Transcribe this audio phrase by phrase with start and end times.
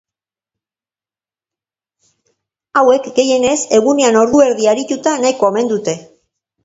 [2.81, 5.97] Hauek, gehienez, egunean ordu erdi arituta nahikoa omen dute.